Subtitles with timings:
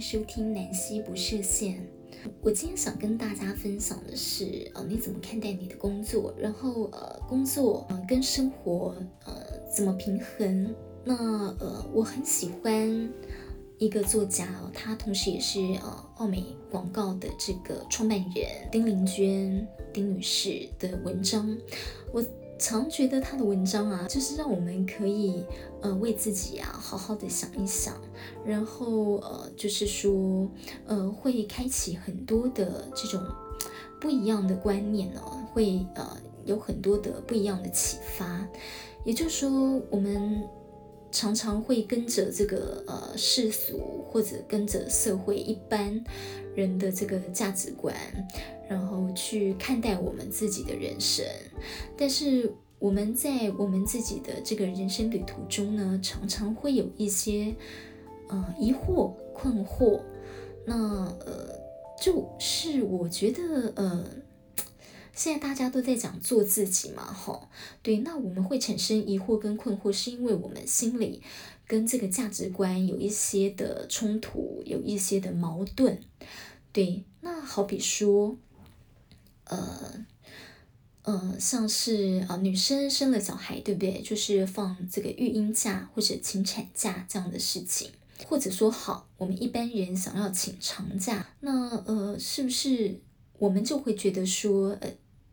[0.00, 1.86] 收听南希不设限。
[2.40, 6.34] 我今天想跟大家分享的是，呃，你怎么看待你的工作？
[6.38, 8.94] 然后，呃，工作呃跟生活
[9.26, 9.34] 呃
[9.74, 10.74] 怎么平衡？
[11.04, 11.14] 那
[11.58, 13.12] 呃，我很喜欢
[13.78, 21.56] 一个作家哦，他同时也是呃奥美广告的这个创办人丁玲娟丁女士的文章，
[22.12, 22.24] 我。
[22.58, 25.44] 常觉得他的文章啊，就是让我们可以
[25.82, 27.94] 呃为自己啊好好的想一想，
[28.44, 30.48] 然后呃就是说
[30.86, 33.22] 呃会开启很多的这种
[34.00, 35.20] 不一样的观念呢，
[35.52, 38.46] 会呃有很多的不一样的启发。
[39.04, 40.42] 也就是说，我们
[41.14, 46.04] 常常会跟着这个呃世俗或者跟着社会一般
[46.54, 47.94] 人的这个价值观。
[48.66, 51.22] 然后去看待我们自己的人生，
[51.98, 57.54] 但是我们在我们自己的这个人生旅途中呢，常常会有一些
[58.28, 60.00] 呃疑惑、困惑。
[60.64, 60.74] 那
[61.26, 61.60] 呃，
[62.00, 64.02] 就是我觉得呃，
[65.14, 67.48] 现在大家都在讲做自己嘛，哈，
[67.82, 67.98] 对。
[67.98, 71.22] 那我们会产生疑惑跟困惑，是因为我们心里
[71.66, 76.00] 跟这个价值观有一些的冲突，有一些的矛盾。
[76.72, 78.36] 对，那好比说。
[79.46, 80.06] 呃，
[81.02, 84.00] 呃，像是啊、女生生了小孩，对不对？
[84.00, 87.90] 就是放这个育婴假或者请产假这样的事情，
[88.26, 92.98] 或者说好，我们一般人想要请长假，那呃，是不是
[93.38, 94.88] 我们就会觉得说，呃，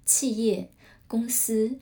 [0.06, 0.72] 企业
[1.08, 1.80] 公司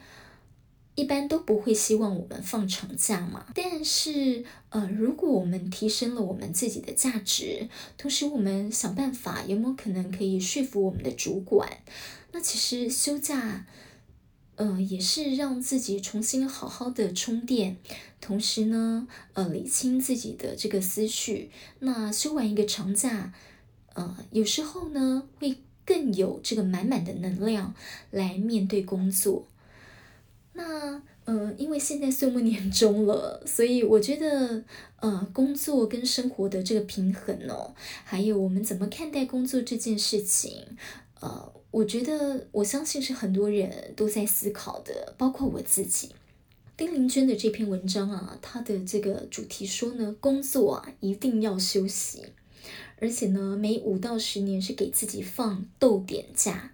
[0.96, 3.46] 一般都不会希望我们放长假嘛？
[3.56, 11.70] 但是呃，如果我们提升了我们自己的价值，同时我们想办法，有没有可能可以说服我们的主管？
[12.34, 13.66] 那其实休假，
[14.58, 17.78] 呃，也是让自己重新好好的充电，
[18.20, 21.50] 同时呢，呃，理清自己的这个思绪。
[21.80, 23.34] 那休完一个长假，
[23.94, 27.74] 呃，有时候呢，会更有这个满满的能量
[28.12, 29.48] 来面对工作。
[30.54, 34.64] 那，呃，因为现在岁末年终了， 所以我觉得，
[35.00, 37.74] 呃，工作跟生活的这个平衡哦，
[38.04, 40.78] 还有我们怎么看待工作这件事情，
[41.20, 41.52] 呃。
[41.72, 46.10] 我觉得，我相信是很多人都在思考的，包括我自己。
[46.76, 52.26] 丁玲娟的这篇文章啊，它的这个主题说呢，工作啊一定要休息，
[53.00, 56.74] 而且呢，每五到十年是给自己放逗点假。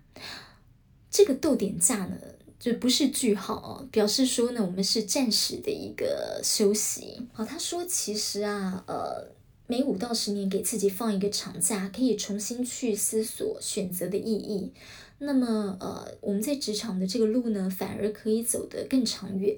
[1.09, 2.17] 这个逗点假呢，
[2.59, 7.27] 就不是句号啊，表示说呢，我们是暂时的一个休息。
[7.33, 9.35] 好，他说其实啊，呃。
[9.67, 14.71] 每五到十年给自己放一个长假，可以重新去思索选择的意义。
[15.17, 19.57] 那么，呃，我们在职场的这个路呢，反而可以走得更长远。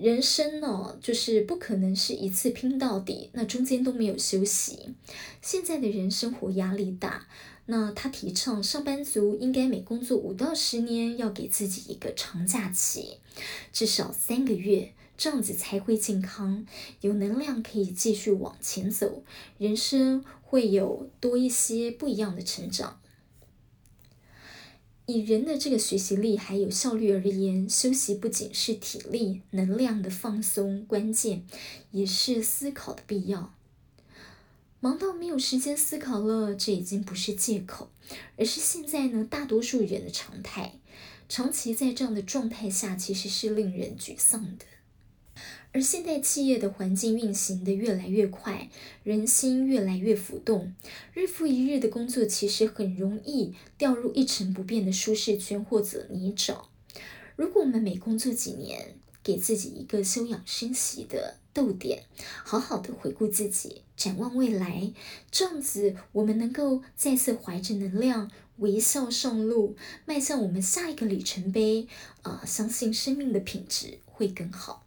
[0.00, 4.94] 人生呢，就是不可能是一次拼到底，那中间都没有休息。
[5.42, 7.28] 现在的人生活压力大，
[7.66, 13.18] 那他提倡上班族应该每工作五到十年要给自己一个长假期，
[13.72, 14.92] 至少三个月。
[15.18, 16.64] 这样子才会健康，
[17.02, 19.22] 有能量可以继续往前走，
[19.58, 22.98] 人生会有多一些不一样的成长。
[25.10, 31.44] 以人的这个学习力还有效率而言，休息不仅是体力能量的放松关键，
[31.90, 33.52] 也是思考的必要。
[34.78, 37.90] 忙到没有时间思考了，这已经不是借口，
[38.36, 40.74] 而是现在呢大多数人的常态。
[41.28, 44.64] 长期在这样的状态下，其实是令人沮丧的。
[45.72, 48.68] 而现代企业的环境运行的越来越快，
[49.04, 50.74] 人心越来越浮动，
[51.14, 56.62] 日复一日的工作其实很容易掉入一成不变的舒适圈或者泥沼。
[57.36, 62.02] 如果我们每工作几年，给自己一个休养生息的逗点，
[62.44, 64.92] 好好的回顾自己，展望未来，
[65.30, 71.86] 这样子我们能够再次怀着能量，微笑上路，迈向我们下一个里程碑。
[72.22, 74.84] 啊、相信生命的品质会更好。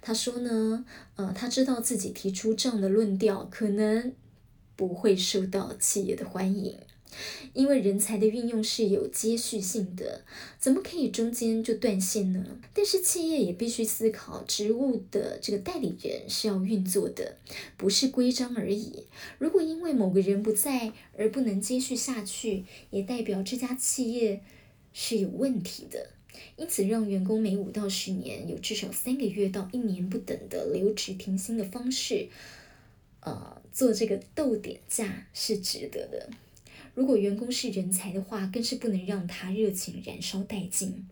[0.00, 0.84] 他说呢，
[1.16, 4.12] 呃，他知道自己提出这样的论调可能
[4.76, 6.78] 不会受到企业的欢迎，
[7.52, 10.24] 因为人才的运用是有接续性的，
[10.58, 12.44] 怎么可以中间就断线呢？
[12.72, 17.36] 但是企业也必须思考，职务的这个代理人是要运作的，
[17.76, 19.04] 不是规章而已。
[19.38, 24.42] 如果因为某个人不在而不能接续下去，也代表这家企业
[24.94, 26.10] 是有问题的。
[26.56, 32.28] 因此，让员工每五到十年有至少三个月到一年不等的留职停薪的方式，
[33.20, 36.30] 呃，做这个逗点假是值得的。
[36.94, 41.06] 如果员工是人才的话，更是不能让他热情燃烧殆尽。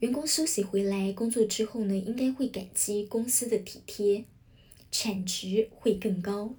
[0.00, 4.24] 员工休息回来工作之后呢，应该会感激公司的体贴，
[4.92, 6.54] 产值会更高。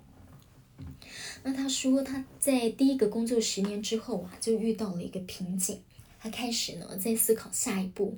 [1.44, 5.80] 那他说他在第一个工作十年之后啊，就遇到了一个瓶颈，
[6.20, 8.18] 他开始呢在思考下一步。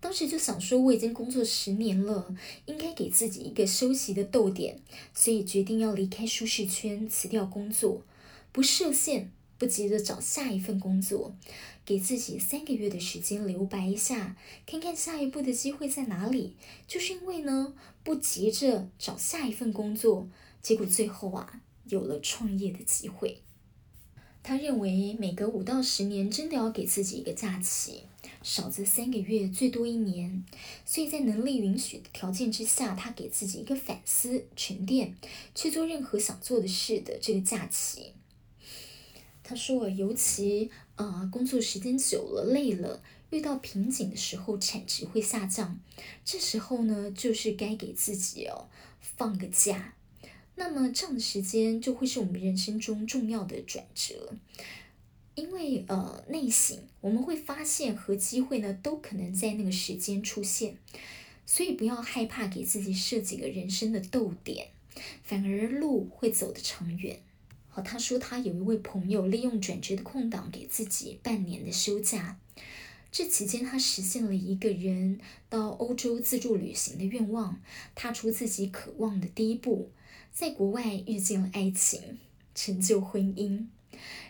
[0.00, 2.36] 当时就想说，我已经工作十年了，
[2.66, 4.78] 应该给自己一个休息的逗点，
[5.14, 8.02] 所以决定要离开舒适圈，辞掉工作，
[8.52, 11.34] 不设限，不急着找下一份工作，
[11.86, 14.36] 给自己三个月的时间留白一下，
[14.66, 16.54] 看看下一步的机会在哪里。
[16.86, 20.28] 就是因为呢，不急着找下一份工作，
[20.60, 23.40] 结果最后啊，有了创业的机会。
[24.44, 28.02] 他认为每隔五到十年，真的要给自己一个假期。
[28.42, 30.44] 少则三个月，最多一年。
[30.84, 35.14] 所以在能力允许的条件之下，他给自己一个反思、沉淀，
[35.54, 38.12] 去做任何想做的事的这个假期。
[39.42, 45.80] 他说，尤其啊、工作时间久了、累了，遇到瓶颈的时候，产值会下降。
[46.22, 48.68] 这时候呢，就是该给自己哦
[49.00, 49.94] 放个假。
[50.56, 54.34] 那么这样的时间就会是我们人生中重要的转折。
[55.34, 60.76] 因为呃，内省我们会发现和机会呢都可能在那个时间出现，
[61.44, 64.68] 所以不要害怕给自己设几个人生的逗点，
[65.24, 67.18] 反而路会走得长远。
[67.68, 72.38] 好，他说他有一位朋友利用转职的空档给自己半年的休假，
[73.10, 75.18] 这期间他实现了一个人
[75.48, 77.60] 到欧洲自助旅行的愿望，
[77.96, 79.90] 踏出自己渴望的第一步，
[80.32, 82.18] 在国外遇见了爱情，
[82.54, 83.66] 成就婚姻。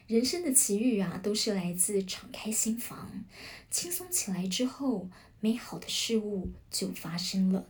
[0.07, 3.25] 人生的奇遇啊，都是来自敞开心房，
[3.71, 5.09] 轻松起来之后，
[5.41, 7.67] 美好的事物就发生了。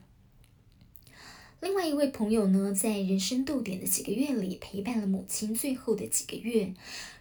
[1.60, 6.74] 另外一位朋友呢，在人生逗点的几个月里，陪伴了母亲最后的几个月，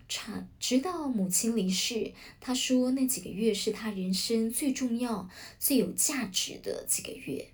[0.09, 2.11] 长直到母亲离世。
[2.41, 5.29] 他说，那几个月是他人生最重要、
[5.59, 7.49] 最有价值的几个月。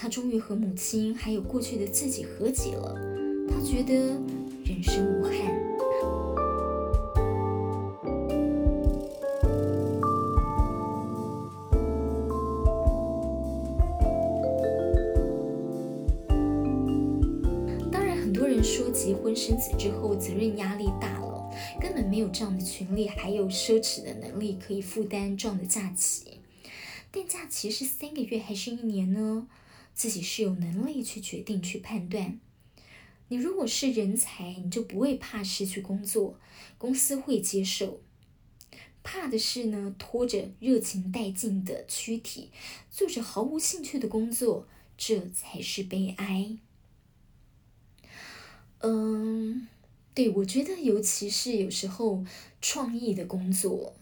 [0.00, 2.94] 他终于和母亲还有过去的自己和解了。
[3.50, 3.92] 他觉得
[4.64, 5.32] 人生无憾。
[17.90, 21.50] 当然，很多人说结婚生子之后，责任压力大了，
[21.80, 26.38] 根本没有这样的权利，还有奢侈的能力可以负担这样的假期。
[27.10, 29.48] 但假期是三个月还是一年呢？
[29.98, 32.38] 自己是有能力去决定、去判断。
[33.26, 36.38] 你如果是人才，你就不会怕失去工作，
[36.78, 38.00] 公司会接受。
[39.02, 42.52] 怕的是呢，拖着热情殆尽的躯体，
[42.88, 46.56] 做着毫无兴趣的工作，这才是悲哀。
[48.78, 49.66] 嗯，
[50.14, 52.24] 对，我觉得尤其是有时候
[52.60, 53.96] 创意的工作，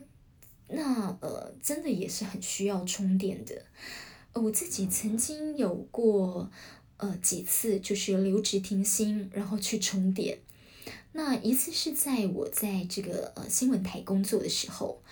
[0.69, 3.65] 那呃，真的也是很需要充电的。
[4.41, 6.51] 我自己曾经有过
[6.97, 10.39] 呃几次，就是留职停薪，然后去充电。
[11.13, 15.03] 那一次是在我在这个呃新闻台工作的时候，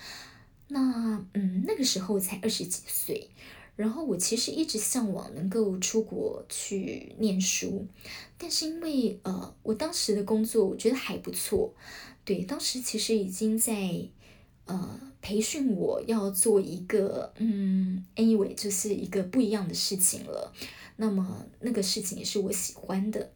[0.67, 3.29] 那嗯，那个时候才二十几岁。
[3.75, 7.85] 然后我其实一直向往能够出国去念书，
[8.37, 11.73] 但是因为呃，我当时的工作我觉得还不错，
[12.23, 13.73] 对，当时其实已经在
[14.65, 20.53] 呃培训我要做一个嗯，anyway 就是一个不一样的事情了。
[20.97, 23.31] 那么那个事情也是我喜欢的，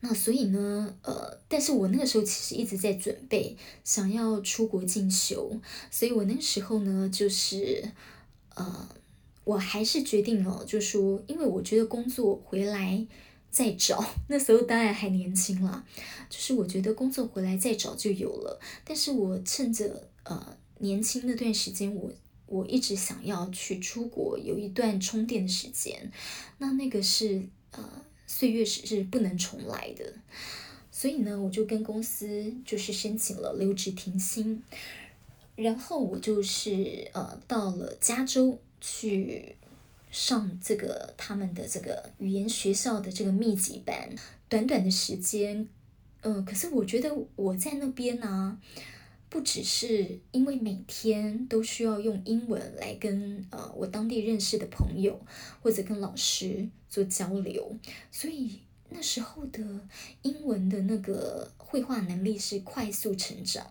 [0.00, 7.90] 那所以呢，呃，但是我那个时候其实一直在准备想要出国进修，所以我那个时候呢就是
[8.54, 8.88] 呃。
[9.44, 13.06] 我还是决定了，就说，因为我觉得工作回来
[13.54, 15.84] 再找， 那时候当然还年轻啦，
[16.28, 18.60] 就是我觉得工作回来再找就有了。
[18.84, 22.10] 但是我趁着呃年轻那段时间，我
[22.46, 26.10] 我一直想要去出国，有一段充电的时间，
[26.58, 27.88] 那那个是呃
[28.26, 30.12] 岁月是是不能重来的，
[30.90, 34.60] 所以呢，我就跟公司就是申请了留职停薪，
[35.54, 38.58] 然后我就是呃到了加州。
[38.86, 39.56] 去
[40.14, 44.08] 上这个他们的这个语言学校的这个密集班，
[44.48, 45.68] 短短的时间，
[46.20, 48.56] 呃，可是我觉得我在那边呢、
[49.28, 55.20] 不只是因为每天都需要用英文来跟呃我当地认识的朋友
[55.60, 57.76] 或者跟老师做交流，
[58.12, 59.60] 所以那时候的
[60.22, 63.66] 英文的那个会话能力是快速成长，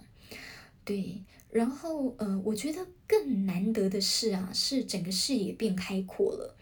[0.83, 1.21] 对。
[1.53, 6.55] 然后，呃，我觉得更难得的是啊，是整个视野变开阔了。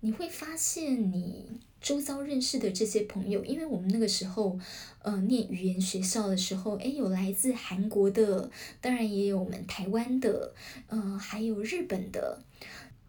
[0.00, 1.46] 你会发现，你
[1.80, 4.58] 周遭认识的这些朋友，因为我们那个时候，
[5.02, 10.54] 呃，念语言学校的时候，诶，有来自韩国的，当然也有我们台湾的，
[10.86, 12.42] 呃，还有日本的。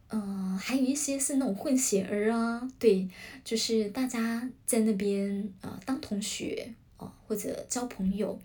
[0.09, 3.07] 呃，还有一些是那种混血儿啊，对，
[3.43, 8.39] 就是大家在那边、呃、当同学啊、呃、或者交朋友。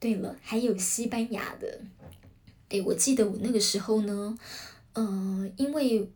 [0.00, 1.80] 对了，还有西班牙的，
[2.68, 4.36] 对，我记得我那个时候呢，
[4.94, 6.10] 嗯、呃，因为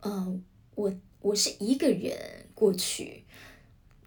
[0.00, 0.40] 呃
[0.74, 2.14] 我我是一个人
[2.54, 3.24] 过去。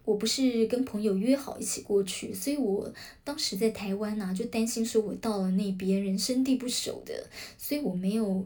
[0.06, 8.46] 我不是跟朋友约好一起过去，所以我当时在台湾呢、就担心说我到了那边人生地不熟的，所以我没有，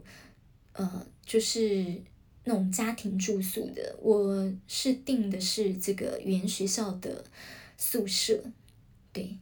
[0.74, 1.84] 呃，就是
[2.44, 7.24] 那种家庭住宿的，我是订的是这个语言学校的
[7.76, 8.40] 宿舍，
[9.12, 9.36] 对。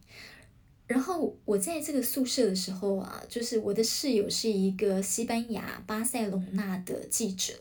[0.87, 7.55] 然后我在这个宿舍的时候啊，就是我的室友是一个西班牙巴塞隆纳的记者，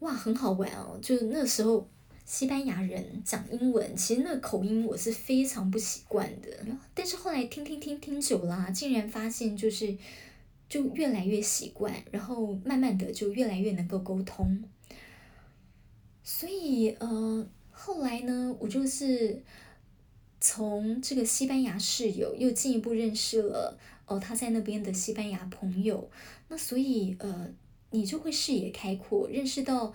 [0.00, 1.86] 哇，很好玩哦，就那时候。
[2.26, 6.48] 西班牙人讲英文，其实那口音我是非常不习惯的。
[6.94, 9.96] 但是后来听听听听久了，竟然发现就是
[10.68, 14.62] 就越来越习惯，然后慢慢的就越来越能够沟通。
[16.22, 19.42] 所以呃，后来呢，我就是
[20.40, 26.10] 从这个西班牙室友又进一步认识了哦，他在那边的西班牙朋友。
[26.48, 27.48] 那所以呃，
[27.90, 29.94] 你就会视野开阔，认识到。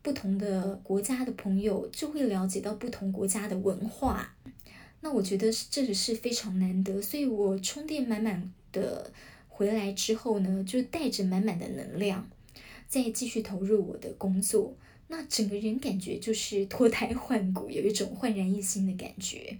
[0.00, 4.32] 不同的国家的朋友就会了解到不同国家的文化，
[5.00, 9.12] 那我觉得这是非常难得，所以我充电满满的
[9.48, 12.30] 回来之后呢，就带着满满的能量，
[12.86, 14.74] 再继续投入我的工作，
[15.08, 19.58] 那整个人感觉就是脱胎换骨，有一种焕然一新的感觉。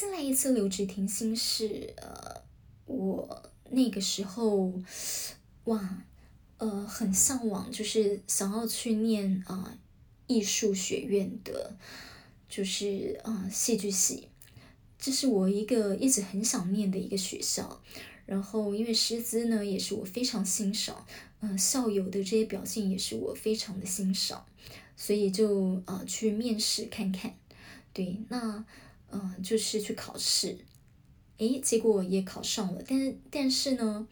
[0.00, 2.42] 再来一次留职停薪是呃，
[2.86, 4.72] 我那个时候
[5.64, 6.04] 哇。
[6.56, 9.78] 呃，很向往，就是想要去念啊、呃、
[10.26, 11.74] 艺术学院的，
[12.50, 14.28] 就是啊、呃、戏剧系，
[14.98, 17.80] 这是我一个一直很想念的一个学校。
[18.26, 21.06] 然后因为师资呢，也是我非常欣赏，
[21.40, 24.44] 嗯、校友的这些表现也是我非常的欣赏，
[24.94, 27.34] 所以就啊、去面试看看。
[27.94, 28.62] 对，那
[29.12, 30.56] 嗯、就是去考试，
[31.38, 34.06] 诶，结果也考上了，但是但是呢。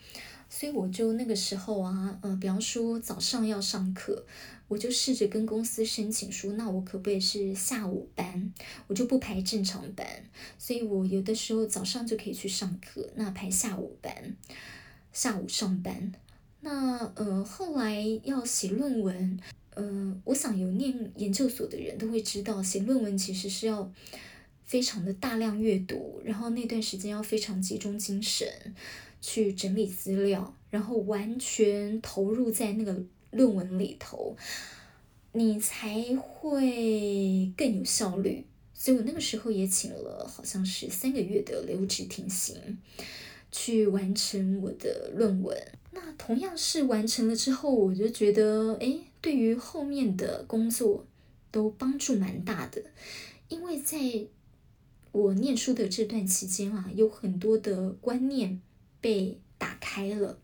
[0.51, 4.25] 所以我就那个时候啊，呃，比方说早上要上课，
[4.67, 8.51] 我就试着跟公司申请说，那我可不可以是下午班？
[8.87, 10.07] 我就不排正常班，
[10.57, 14.35] 所以我有的时候早上就可以去上课，那排下午班，
[15.13, 16.13] 下午上班。
[16.63, 19.39] 那呃，后来要写论文，
[19.75, 23.93] 呃，我想有念研究所的人都会知道，写论文其实是要
[24.69, 28.47] 非常的大量阅读，然后那段时间要非常集中精神。
[29.21, 34.37] 去整理资料，然后完全投入在那个论文里头，
[35.33, 38.45] 你才会更有效率。
[38.73, 42.55] 所以我那个时候也请了好像是三个月的留职停薪，
[43.51, 45.57] 去完成我的论文。
[45.91, 51.05] 那同样是完成了之后，我就觉得，哎，对于后面的工作
[51.51, 52.81] 都帮助蛮大的，
[53.49, 53.99] 因为在
[55.19, 58.61] 我念书的这段期间啊，有很多的观念。
[59.01, 60.37] 被打开了，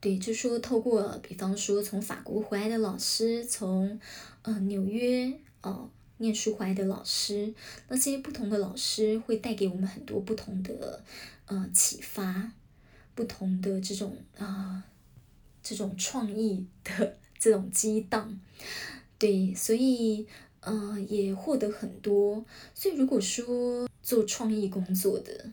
[0.00, 4.00] 对，就说透过，比方说从法国回来的老师，从
[4.42, 5.30] 呃纽约
[5.62, 7.54] 哦、呃、念书回来的老师，
[7.86, 11.04] 那些不同的老师会带给我们很多不同的
[11.46, 12.50] 呃启发，
[13.14, 14.82] 不同的这种啊、呃、
[15.62, 18.36] 这种创意的 这种激荡，
[19.16, 20.26] 对，所以
[20.62, 22.44] 呃也获得很多。
[22.74, 25.52] 所以如果说做创意工作的，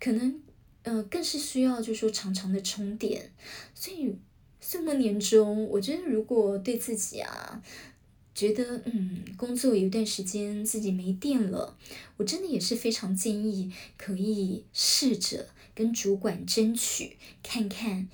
[0.00, 0.40] 可能。
[0.86, 3.32] 呃，更是需要就是说长长的充电，
[3.74, 4.14] 所以
[4.60, 7.60] 这么年终，我觉得如果对自己啊，
[8.32, 11.76] 觉得嗯工作有一段时间自己没电了，
[12.18, 18.06] 我真的也是非常建议可以试着跟主管争取，看看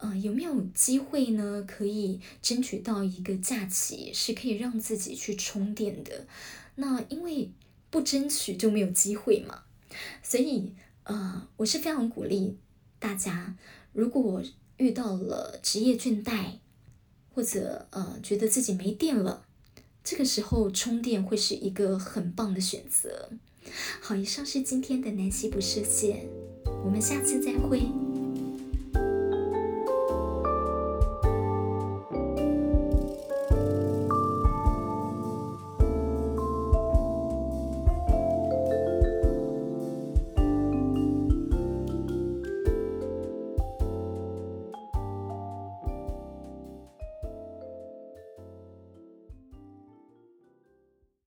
[0.00, 6.26] 呃有没有机会呢，可以争取到一个假期是可以让自己去充电的。
[6.74, 7.50] 那因为
[7.88, 9.62] 不争取就没有机会嘛，
[10.22, 10.74] 所以。
[11.04, 12.56] 呃，我是非常鼓励
[13.00, 13.56] 大家，
[13.92, 14.40] 如果
[14.76, 16.58] 遇到了职业倦怠，
[17.34, 19.44] 或者呃觉得自己没电了，
[20.04, 23.30] 这个时候充电会是一个很棒的选择。
[24.00, 26.28] 好，以上是今天的南希不设限，
[26.84, 28.09] 我们下次再会。